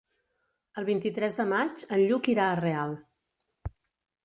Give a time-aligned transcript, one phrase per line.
[0.81, 2.99] El vint-i-tres de maig en Lluc irà a Real.